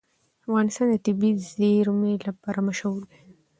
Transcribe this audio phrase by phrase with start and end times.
[0.45, 3.19] افغانستان د طبیعي زیرمې لپاره مشهور دی.